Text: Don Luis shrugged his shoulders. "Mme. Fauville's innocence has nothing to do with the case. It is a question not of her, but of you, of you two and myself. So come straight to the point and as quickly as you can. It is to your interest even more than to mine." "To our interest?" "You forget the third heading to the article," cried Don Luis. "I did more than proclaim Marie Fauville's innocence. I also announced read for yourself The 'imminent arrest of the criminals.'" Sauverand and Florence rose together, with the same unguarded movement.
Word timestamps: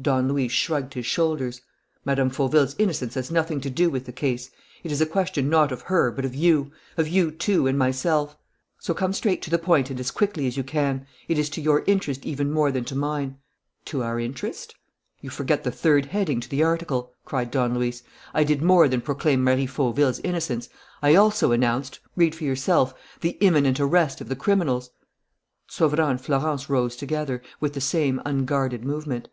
Don 0.00 0.28
Luis 0.28 0.52
shrugged 0.52 0.94
his 0.94 1.06
shoulders. 1.06 1.60
"Mme. 2.04 2.28
Fauville's 2.28 2.76
innocence 2.78 3.14
has 3.14 3.32
nothing 3.32 3.60
to 3.62 3.68
do 3.68 3.90
with 3.90 4.04
the 4.06 4.12
case. 4.12 4.48
It 4.84 4.92
is 4.92 5.00
a 5.00 5.06
question 5.06 5.48
not 5.48 5.72
of 5.72 5.82
her, 5.82 6.12
but 6.12 6.24
of 6.24 6.36
you, 6.36 6.70
of 6.96 7.08
you 7.08 7.32
two 7.32 7.66
and 7.66 7.76
myself. 7.76 8.36
So 8.78 8.94
come 8.94 9.12
straight 9.12 9.42
to 9.42 9.50
the 9.50 9.58
point 9.58 9.90
and 9.90 9.98
as 9.98 10.12
quickly 10.12 10.46
as 10.46 10.56
you 10.56 10.62
can. 10.62 11.04
It 11.26 11.36
is 11.36 11.50
to 11.50 11.60
your 11.60 11.82
interest 11.88 12.24
even 12.24 12.52
more 12.52 12.70
than 12.70 12.84
to 12.84 12.94
mine." 12.94 13.38
"To 13.86 14.04
our 14.04 14.20
interest?" 14.20 14.76
"You 15.20 15.30
forget 15.30 15.64
the 15.64 15.72
third 15.72 16.06
heading 16.06 16.38
to 16.42 16.48
the 16.48 16.62
article," 16.62 17.12
cried 17.24 17.50
Don 17.50 17.74
Luis. 17.74 18.04
"I 18.32 18.44
did 18.44 18.62
more 18.62 18.86
than 18.86 19.00
proclaim 19.00 19.42
Marie 19.42 19.66
Fauville's 19.66 20.20
innocence. 20.20 20.68
I 21.02 21.16
also 21.16 21.50
announced 21.50 21.98
read 22.14 22.36
for 22.36 22.44
yourself 22.44 22.94
The 23.20 23.36
'imminent 23.40 23.80
arrest 23.80 24.20
of 24.20 24.28
the 24.28 24.36
criminals.'" 24.36 24.90
Sauverand 25.66 26.10
and 26.10 26.20
Florence 26.20 26.70
rose 26.70 26.94
together, 26.94 27.42
with 27.58 27.72
the 27.72 27.80
same 27.80 28.22
unguarded 28.24 28.84
movement. 28.84 29.28